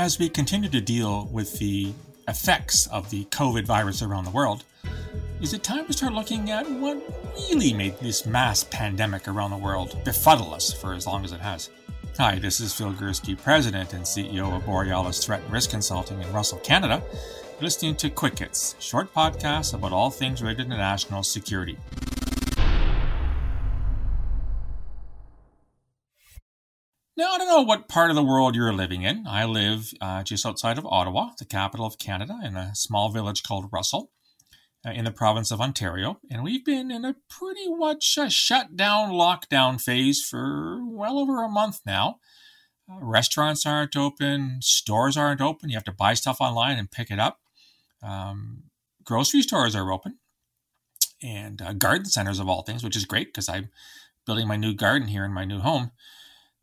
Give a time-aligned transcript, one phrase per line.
[0.00, 1.92] As we continue to deal with the
[2.26, 4.64] effects of the COVID virus around the world,
[5.42, 6.96] is it time to start looking at what
[7.36, 11.40] really made this mass pandemic around the world befuddle us for as long as it
[11.40, 11.68] has?
[12.16, 16.32] Hi, this is Phil Gurski, President and CEO of Borealis Threat and Risk Consulting in
[16.32, 17.02] Russell, Canada.
[17.60, 21.76] Listening to Quick Hits, short podcasts about all things related to national security.
[27.20, 29.26] Now, I don't know what part of the world you're living in.
[29.26, 33.42] I live uh, just outside of Ottawa, the capital of Canada, in a small village
[33.42, 34.10] called Russell
[34.86, 36.18] uh, in the province of Ontario.
[36.30, 41.44] And we've been in a pretty much a shut down lockdown phase for well over
[41.44, 42.20] a month now.
[42.90, 45.68] Uh, restaurants aren't open, stores aren't open.
[45.68, 47.40] You have to buy stuff online and pick it up.
[48.02, 48.62] Um,
[49.04, 50.20] grocery stores are open,
[51.22, 53.68] and uh, garden centers of all things, which is great because I'm
[54.24, 55.90] building my new garden here in my new home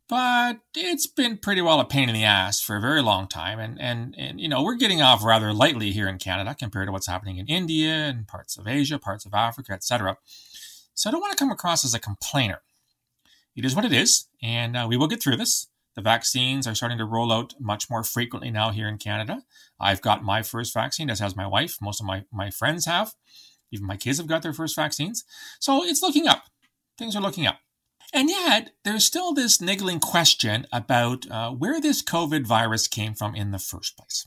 [0.08, 3.58] but it's been pretty well a pain in the ass for a very long time.
[3.58, 6.92] And, and, and, you know, we're getting off rather lightly here in Canada compared to
[6.92, 10.16] what's happening in India and parts of Asia, parts of Africa, etc.
[10.94, 12.62] So I don't want to come across as a complainer.
[13.54, 15.68] It is what it is, and uh, we will get through this.
[15.94, 19.42] The vaccines are starting to roll out much more frequently now here in Canada.
[19.80, 21.76] I've got my first vaccine, as has my wife.
[21.82, 23.14] Most of my, my friends have.
[23.72, 25.24] Even my kids have got their first vaccines.
[25.58, 26.44] So it's looking up.
[26.96, 27.58] Things are looking up.
[28.12, 33.34] And yet, there's still this niggling question about uh, where this COVID virus came from
[33.34, 34.26] in the first place.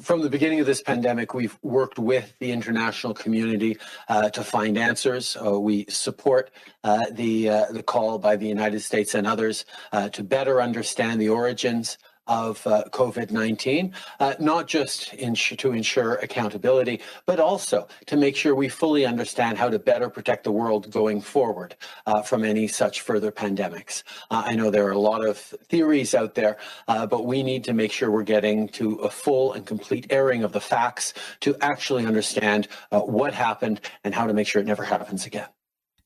[0.00, 3.76] From the beginning of this pandemic, we've worked with the international community
[4.08, 5.36] uh, to find answers.
[5.36, 6.52] Uh, we support
[6.84, 11.20] uh, the uh, the call by the United States and others uh, to better understand
[11.20, 18.36] the origins of uh, COVID-19, uh, not just to ensure accountability, but also to make
[18.36, 21.74] sure we fully understand how to better protect the world going forward
[22.06, 24.02] uh, from any such further pandemics.
[24.30, 27.64] Uh, I know there are a lot of theories out there, uh, but we need
[27.64, 31.56] to make sure we're getting to a full and complete airing of the facts to
[31.60, 35.48] actually understand uh, what happened and how to make sure it never happens again.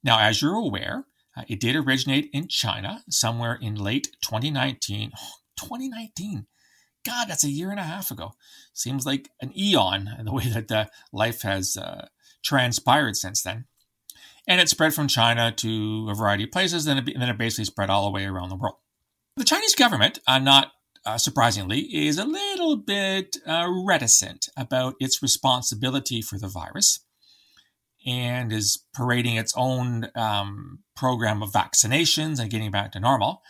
[0.04, 1.04] Now, as you're aware,
[1.48, 5.12] it did originate in China somewhere in late 2019.
[5.56, 6.46] 2019.
[7.04, 8.32] God, that's a year and a half ago.
[8.72, 12.06] Seems like an eon in the way that the life has uh,
[12.44, 13.66] transpired since then.
[14.46, 17.90] And it spread from China to a variety of places, and, then it basically spread
[17.90, 18.76] all the way around the world.
[19.36, 20.72] The Chinese government, uh, not
[21.06, 27.00] uh, surprisingly, is a little bit uh, reticent about its responsibility for the virus
[28.04, 33.42] and is parading its own um, program of vaccinations and getting back to normal.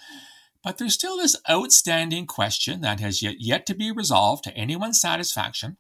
[0.63, 5.01] But there's still this outstanding question that has yet, yet to be resolved to anyone's
[5.01, 5.77] satisfaction.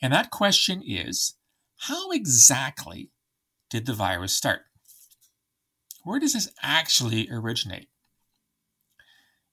[0.00, 1.34] And that question is
[1.80, 3.10] how exactly
[3.70, 4.62] did the virus start?
[6.02, 7.88] Where does this actually originate?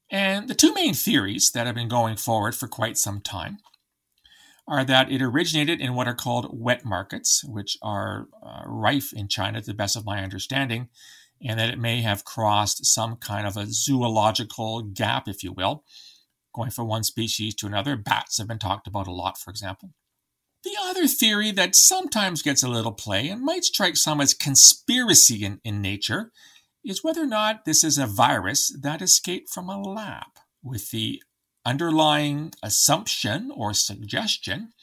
[0.09, 3.57] And the two main theories that have been going forward for quite some time
[4.67, 9.27] are that it originated in what are called wet markets, which are uh, rife in
[9.27, 10.89] China, to the best of my understanding,
[11.43, 15.83] and that it may have crossed some kind of a zoological gap, if you will,
[16.53, 17.97] going from one species to another.
[17.97, 19.91] Bats have been talked about a lot, for example.
[20.63, 25.43] The other theory that sometimes gets a little play and might strike some as conspiracy
[25.43, 26.31] in, in nature
[26.85, 30.27] is whether or not this is a virus that escaped from a lab,
[30.61, 31.21] with the
[31.65, 34.73] underlying assumption or suggestion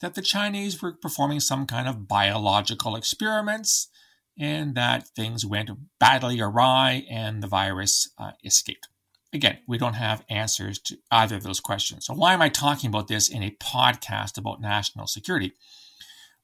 [0.00, 3.88] that the Chinese were performing some kind of biological experiments
[4.38, 8.88] and that things went badly awry and the virus uh, escaped.
[9.32, 12.06] Again, we don't have answers to either of those questions.
[12.06, 15.52] So, why am I talking about this in a podcast about national security?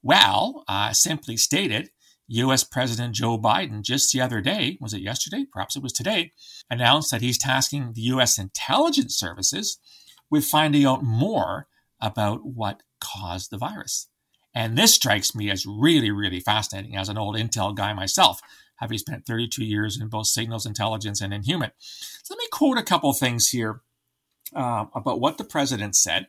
[0.02, 1.90] Well, uh, simply stated,
[2.26, 5.46] US President Joe Biden just the other day, was it yesterday?
[5.50, 6.32] Perhaps it was today,
[6.70, 9.78] announced that he's tasking the US intelligence services
[10.30, 11.68] with finding out more
[12.00, 14.08] about what caused the virus.
[14.54, 18.40] And this strikes me as really, really fascinating as an old Intel guy myself,
[18.76, 21.72] having spent 32 years in both signals intelligence and in human.
[21.78, 23.80] So let me quote a couple things here
[24.54, 26.28] uh, about what the president said.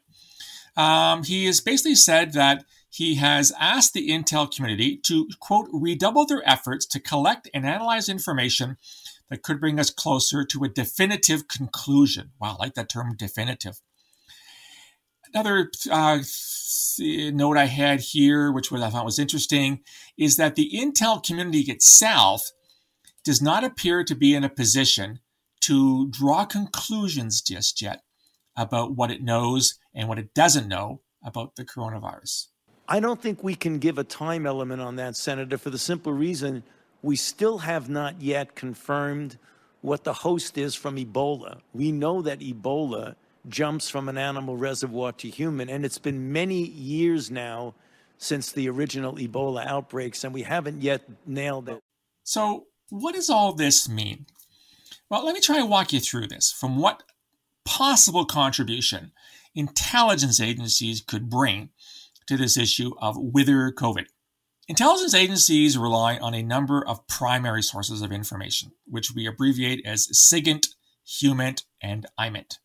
[0.75, 6.25] Um, he has basically said that he has asked the Intel community to, quote, redouble
[6.25, 8.77] their efforts to collect and analyze information
[9.29, 12.31] that could bring us closer to a definitive conclusion.
[12.39, 13.81] Wow, I like that term definitive.
[15.35, 16.19] Another uh,
[16.97, 19.81] note I had here, which was, I thought was interesting,
[20.17, 22.53] is that the Intel community itself
[23.25, 25.19] does not appear to be in a position
[25.59, 28.03] to draw conclusions just yet
[28.55, 32.47] about what it knows and what it doesn't know about the coronavirus.
[32.87, 36.13] I don't think we can give a time element on that, Senator, for the simple
[36.13, 36.63] reason
[37.01, 39.37] we still have not yet confirmed
[39.81, 41.59] what the host is from Ebola.
[41.73, 43.15] We know that Ebola
[43.49, 45.69] jumps from an animal reservoir to human.
[45.69, 47.75] And it's been many years now
[48.17, 51.79] since the original Ebola outbreaks, and we haven't yet nailed it.
[52.23, 54.25] So, what does all this mean?
[55.09, 57.03] Well, let me try and walk you through this from what
[57.65, 59.11] possible contribution
[59.55, 61.69] intelligence agencies could bring
[62.27, 64.05] to this issue of wither COVID.
[64.67, 70.07] Intelligence agencies rely on a number of primary sources of information, which we abbreviate as
[70.11, 70.67] SIGINT,
[71.05, 72.57] HUMINT, and IMINT.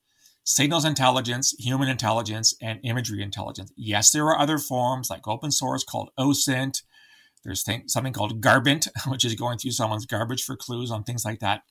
[0.45, 3.73] Signals intelligence, human intelligence, and imagery intelligence.
[3.77, 6.83] Yes, there are other forms like open source called OSINT.
[7.45, 11.41] There's something called Garbint, which is going through someone's garbage for clues on things like
[11.41, 11.63] that.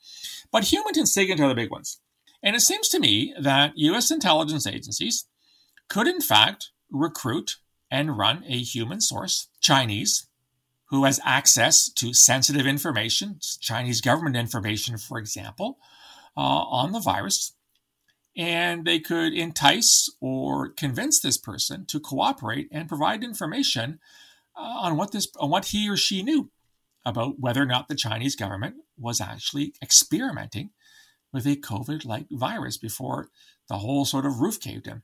[0.51, 1.99] But human and SIGINT are the big ones.
[2.41, 5.25] And it seems to me that US intelligence agencies
[5.89, 7.57] could, in fact, recruit
[7.91, 10.27] and run a human source, Chinese,
[10.85, 15.77] who has access to sensitive information, Chinese government information, for example,
[16.37, 17.53] uh, on the virus.
[18.37, 23.99] And they could entice or convince this person to cooperate and provide information
[24.55, 26.51] uh, on what this on what he or she knew
[27.05, 30.71] about whether or not the Chinese government was actually experimenting
[31.31, 33.29] with a COVID like virus before
[33.67, 35.01] the whole sort of roof caved in.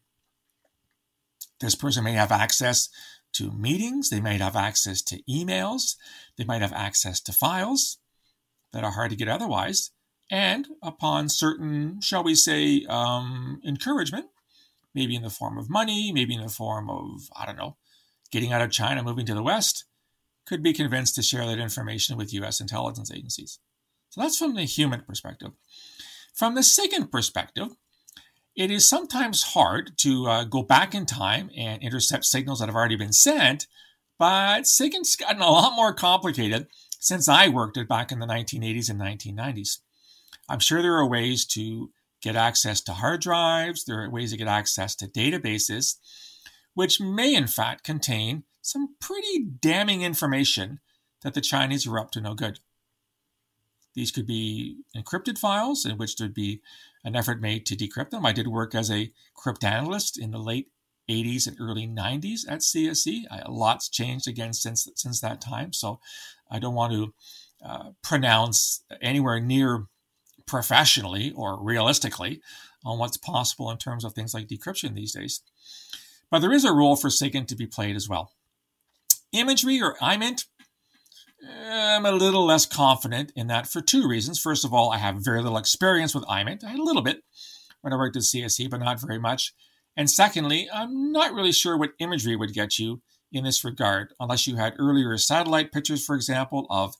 [1.59, 2.89] This person may have access
[3.33, 5.95] to meetings, they might have access to emails,
[6.37, 7.97] they might have access to files
[8.73, 9.91] that are hard to get otherwise.
[10.31, 14.27] And upon certain, shall we say, um, encouragement,
[14.93, 17.77] maybe in the form of money, maybe in the form of, I don't know,
[18.31, 19.85] getting out of China, moving to the West,
[20.45, 23.59] could be convinced to share that information with US intelligence agencies.
[24.09, 25.51] So that's from the human perspective.
[26.33, 27.75] From the SIGINT perspective,
[28.55, 32.75] it is sometimes hard to uh, go back in time and intercept signals that have
[32.75, 33.67] already been sent,
[34.17, 36.67] but SIGINT's gotten a lot more complicated
[36.99, 39.79] since I worked it back in the 1980s and 1990s.
[40.49, 44.37] I'm sure there are ways to get access to hard drives, there are ways to
[44.37, 45.95] get access to databases,
[46.73, 50.79] which may in fact contain some pretty damning information
[51.21, 52.59] that the Chinese are up to no good.
[53.93, 56.61] These could be encrypted files in which there'd be
[57.03, 58.25] an effort made to decrypt them.
[58.25, 60.69] I did work as a cryptanalyst in the late
[61.09, 63.23] 80s and early 90s at CSE.
[63.31, 65.99] I, lots changed again since since that time, so
[66.49, 67.13] I don't want to
[67.63, 69.85] uh, pronounce anywhere near
[70.47, 72.41] professionally or realistically
[72.83, 75.41] on what's possible in terms of things like decryption these days.
[76.29, 78.31] But there is a role for SIGINT to be played as well.
[79.31, 80.45] Imagery or IMINT
[81.47, 84.39] I'm a little less confident in that for two reasons.
[84.39, 86.63] First of all, I have very little experience with IMINT.
[86.63, 87.23] I had a little bit
[87.81, 89.53] when I worked at CSE, but not very much.
[89.95, 93.01] And secondly, I'm not really sure what imagery would get you
[93.31, 96.95] in this regard, unless you had earlier satellite pictures, for example, of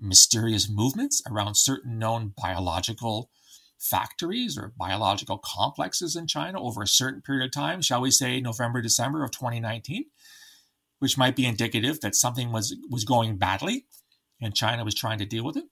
[0.00, 3.30] mysterious movements around certain known biological
[3.78, 8.40] factories or biological complexes in China over a certain period of time, shall we say
[8.40, 10.06] November, December of 2019
[10.98, 13.86] which might be indicative that something was, was going badly
[14.40, 15.64] and China was trying to deal with it.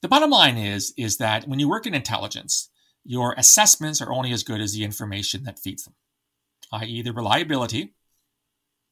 [0.00, 2.70] The bottom line is, is that when you work in intelligence,
[3.04, 5.94] your assessments are only as good as the information that feeds them,
[6.72, 7.94] i.e., the reliability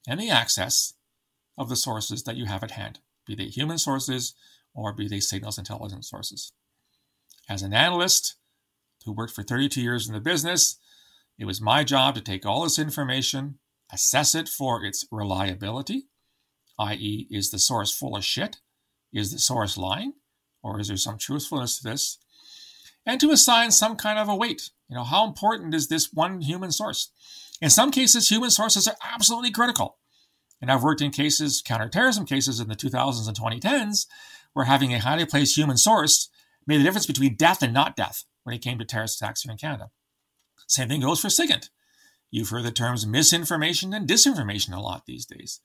[0.09, 0.95] and the access
[1.59, 3.01] of the sources that you have at hand,
[3.37, 4.35] be they human sources
[4.75, 6.53] or be they signals intelligence sources.
[7.49, 8.37] As an analyst
[9.05, 10.79] who worked for 32 years in the business,
[11.39, 13.59] it was my job to take all this information
[13.93, 16.07] assess it for its reliability,
[16.79, 18.59] i.e., is the source full of shit?
[19.13, 20.15] Is the source lying?
[20.63, 22.19] Or is there some truthfulness to this?
[23.07, 24.71] And to assign some kind of a weight.
[24.89, 27.11] You know, how important is this one human source?
[27.61, 29.99] In some cases, human sources are absolutely critical.
[30.61, 34.07] And I've worked in cases, counterterrorism cases in the 2000s and 2010s,
[34.53, 36.29] where having a highly placed human source
[36.67, 39.53] made the difference between death and not death when it came to terrorist attacks here
[39.53, 39.91] in Canada.
[40.67, 41.71] Same thing goes for SIGINT.
[42.31, 45.61] You've heard the terms misinformation and disinformation a lot these days.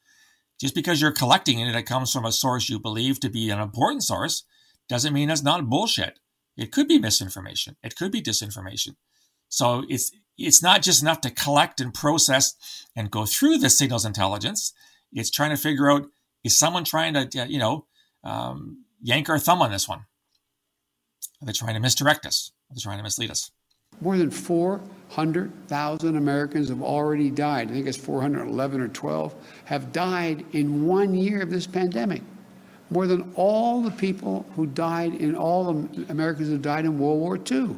[0.59, 3.49] Just because you're collecting it and it comes from a source you believe to be
[3.49, 4.45] an important source
[4.87, 6.19] doesn't mean it's not bullshit.
[6.57, 7.75] It could be misinformation.
[7.83, 8.95] It could be disinformation.
[9.49, 12.55] So it's it's not just enough to collect and process
[12.95, 14.73] and go through the signals intelligence.
[15.11, 16.07] It's trying to figure out
[16.43, 17.85] is someone trying to you know
[18.23, 19.99] um, yank our thumb on this one?
[21.41, 22.51] Are they trying to misdirect us?
[22.69, 23.51] Are they trying to mislead us?
[24.01, 27.69] More than 400,000 Americans have already died.
[27.69, 32.21] I think it's 411 or 12 have died in one year of this pandemic.
[32.89, 37.19] More than all the people who died in all the Americans who died in World
[37.19, 37.75] War II.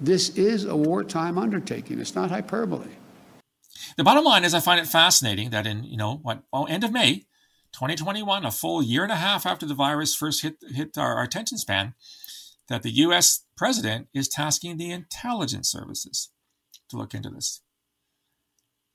[0.00, 2.00] This is a wartime undertaking.
[2.00, 2.88] It's not hyperbole.
[3.96, 6.84] The bottom line is, I find it fascinating that in you know what, oh, end
[6.84, 7.26] of May,
[7.72, 11.24] 2021, a full year and a half after the virus first hit hit our, our
[11.24, 11.94] attention span,
[12.68, 16.30] that the US president is tasking the intelligence services
[16.90, 17.60] to look into this.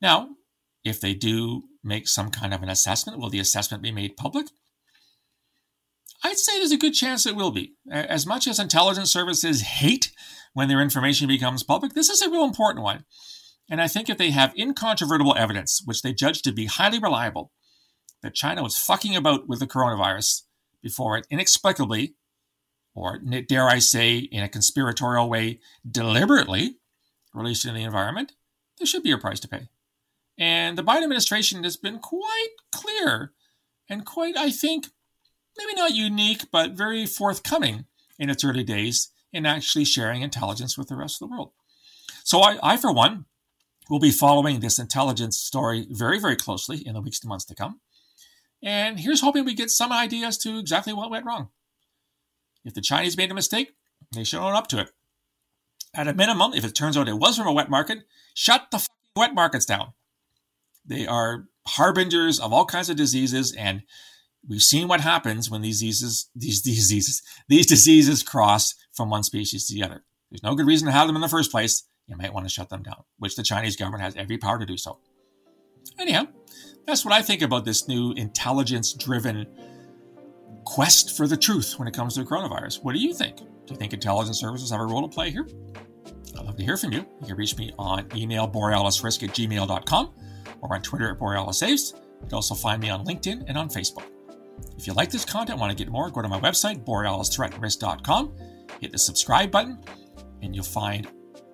[0.02, 0.30] Now,
[0.84, 4.48] if they do make some kind of an assessment, will the assessment be made public?
[6.24, 7.74] I'd say there's a good chance it will be.
[7.92, 10.12] As much as intelligence services hate
[10.54, 13.06] when their information becomes public, this is a real important one.
[13.70, 17.52] And I think if they have incontrovertible evidence, which they judge to be highly reliable,
[18.22, 20.44] that China was fucking about with the coronavirus
[20.82, 22.16] before it inexplicably,
[22.94, 26.78] or dare I say, in a conspiratorial way, deliberately
[27.34, 28.34] released it in the environment,
[28.78, 29.70] there should be a price to pay.
[30.38, 33.34] And the Biden administration has been quite clear
[33.90, 34.88] and quite, I think,
[35.58, 37.86] maybe not unique, but very forthcoming
[38.20, 41.52] in its early days in actually sharing intelligence with the rest of the world.
[42.24, 43.26] So I, I for one,
[43.90, 47.56] will be following this intelligence story very, very closely in the weeks and months to
[47.56, 47.82] come.
[48.62, 51.50] And here's hoping we get some ideas to exactly what went wrong.
[52.64, 53.76] If the Chinese made a mistake,
[54.14, 54.92] they should own up to it.
[55.94, 58.00] At a minimum, if it turns out it was from a wet market,
[58.34, 59.94] shut the wet markets down.
[60.86, 63.84] They are harbingers of all kinds of diseases, and
[64.48, 69.68] we've seen what happens when these diseases, these diseases, these diseases cross from one species
[69.68, 70.04] to the other.
[70.30, 71.84] There's no good reason to have them in the first place.
[72.08, 74.66] You might want to shut them down, which the Chinese government has every power to
[74.66, 75.00] do so.
[76.00, 76.28] Anyhow,
[76.86, 79.48] that's what I think about this new intelligence driven
[80.66, 82.84] quest for the truth when it comes to coronavirus.
[82.84, 83.38] What do you think?
[83.38, 85.48] Do you think intelligence services have a role to play here?
[86.38, 87.06] I'd love to hear from you.
[87.22, 90.14] You can reach me on email borealisrisk at gmail.com
[90.62, 91.94] or on Twitter at borealisaves.
[91.94, 94.04] You can also find me on LinkedIn and on Facebook.
[94.78, 98.36] If you like this content, want to get more, go to my website, borealisthreatrisk.com,
[98.82, 99.80] hit the subscribe button,
[100.42, 101.08] and you'll find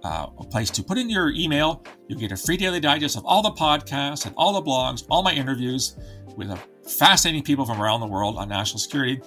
[0.03, 1.83] uh, a place to put in your email.
[2.07, 5.23] You'll get a free daily digest of all the podcasts and all the blogs, all
[5.23, 5.97] my interviews
[6.35, 9.21] with fascinating people from around the world on national security,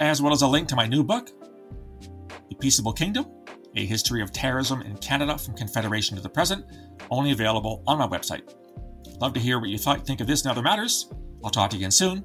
[0.00, 1.30] as well as a link to my new book,
[2.48, 3.26] The Peaceable Kingdom
[3.76, 6.64] A History of Terrorism in Canada from Confederation to the Present,
[7.10, 8.42] only available on my website.
[9.20, 11.10] Love to hear what you th- think of this and other matters.
[11.44, 12.24] I'll talk to you again soon.